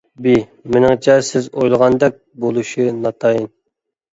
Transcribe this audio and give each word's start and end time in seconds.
ب. 0.25 0.31
مېنىڭچە، 0.75 1.17
سىز 1.27 1.49
ئويلىغاندەك 1.57 2.17
بولۇشى 2.47 2.89
ناتايىن. 3.05 3.47